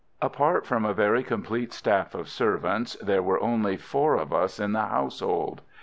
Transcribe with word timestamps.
Apart 0.19 0.65
from 0.65 0.83
a 0.83 0.95
very 0.95 1.21
complete 1.23 1.71
staff 1.71 2.15
of 2.15 2.27
servants 2.27 2.95
there 3.03 3.21
were 3.21 3.39
only 3.39 3.77
four 3.77 4.15
of 4.15 4.33
us 4.33 4.59
in 4.59 4.71
the 4.73 4.87
household. 4.87 5.61